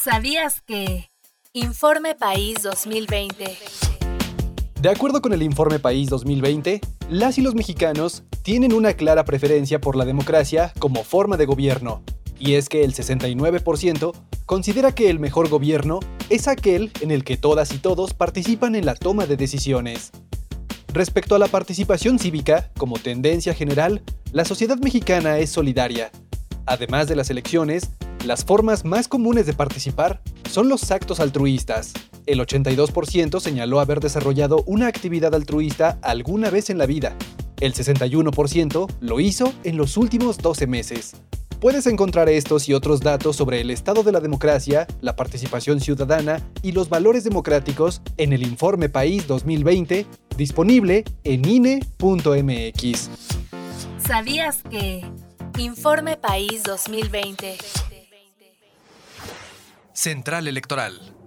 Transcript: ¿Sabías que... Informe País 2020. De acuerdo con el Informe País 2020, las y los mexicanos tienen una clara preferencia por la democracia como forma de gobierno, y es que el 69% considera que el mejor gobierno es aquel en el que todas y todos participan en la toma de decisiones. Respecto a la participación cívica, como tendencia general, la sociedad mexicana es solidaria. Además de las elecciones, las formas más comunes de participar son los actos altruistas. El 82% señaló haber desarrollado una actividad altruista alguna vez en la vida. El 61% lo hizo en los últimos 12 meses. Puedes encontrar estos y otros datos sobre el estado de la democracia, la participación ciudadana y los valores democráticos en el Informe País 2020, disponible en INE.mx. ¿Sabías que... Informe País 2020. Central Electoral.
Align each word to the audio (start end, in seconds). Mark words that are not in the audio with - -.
¿Sabías 0.00 0.62
que... 0.62 1.10
Informe 1.54 2.14
País 2.14 2.62
2020. 2.62 3.58
De 4.80 4.88
acuerdo 4.88 5.20
con 5.20 5.32
el 5.32 5.42
Informe 5.42 5.80
País 5.80 6.08
2020, 6.08 6.80
las 7.10 7.36
y 7.36 7.40
los 7.40 7.56
mexicanos 7.56 8.22
tienen 8.42 8.74
una 8.74 8.92
clara 8.92 9.24
preferencia 9.24 9.80
por 9.80 9.96
la 9.96 10.04
democracia 10.04 10.72
como 10.78 11.02
forma 11.02 11.36
de 11.36 11.46
gobierno, 11.46 12.04
y 12.38 12.54
es 12.54 12.68
que 12.68 12.84
el 12.84 12.94
69% 12.94 14.12
considera 14.46 14.94
que 14.94 15.10
el 15.10 15.18
mejor 15.18 15.48
gobierno 15.48 15.98
es 16.30 16.46
aquel 16.46 16.92
en 17.00 17.10
el 17.10 17.24
que 17.24 17.36
todas 17.36 17.72
y 17.72 17.78
todos 17.78 18.14
participan 18.14 18.76
en 18.76 18.86
la 18.86 18.94
toma 18.94 19.26
de 19.26 19.36
decisiones. 19.36 20.12
Respecto 20.92 21.34
a 21.34 21.40
la 21.40 21.48
participación 21.48 22.20
cívica, 22.20 22.70
como 22.78 23.00
tendencia 23.00 23.52
general, 23.52 24.02
la 24.30 24.44
sociedad 24.44 24.78
mexicana 24.78 25.38
es 25.38 25.50
solidaria. 25.50 26.12
Además 26.66 27.08
de 27.08 27.16
las 27.16 27.30
elecciones, 27.30 27.90
las 28.28 28.44
formas 28.44 28.84
más 28.84 29.08
comunes 29.08 29.46
de 29.46 29.54
participar 29.54 30.20
son 30.50 30.68
los 30.68 30.90
actos 30.90 31.18
altruistas. 31.18 31.94
El 32.26 32.40
82% 32.40 33.40
señaló 33.40 33.80
haber 33.80 34.00
desarrollado 34.00 34.62
una 34.66 34.86
actividad 34.86 35.34
altruista 35.34 35.98
alguna 36.02 36.50
vez 36.50 36.68
en 36.68 36.76
la 36.76 36.84
vida. 36.84 37.16
El 37.58 37.72
61% 37.72 38.86
lo 39.00 39.20
hizo 39.20 39.54
en 39.64 39.78
los 39.78 39.96
últimos 39.96 40.36
12 40.36 40.66
meses. 40.66 41.16
Puedes 41.58 41.86
encontrar 41.86 42.28
estos 42.28 42.68
y 42.68 42.74
otros 42.74 43.00
datos 43.00 43.34
sobre 43.34 43.62
el 43.62 43.70
estado 43.70 44.02
de 44.02 44.12
la 44.12 44.20
democracia, 44.20 44.86
la 45.00 45.16
participación 45.16 45.80
ciudadana 45.80 46.42
y 46.62 46.72
los 46.72 46.90
valores 46.90 47.24
democráticos 47.24 48.02
en 48.18 48.34
el 48.34 48.42
Informe 48.42 48.90
País 48.90 49.26
2020, 49.26 50.04
disponible 50.36 51.04
en 51.24 51.48
INE.mx. 51.48 53.10
¿Sabías 54.06 54.62
que... 54.70 55.02
Informe 55.58 56.16
País 56.16 56.62
2020. 56.62 57.56
Central 60.00 60.46
Electoral. 60.46 61.17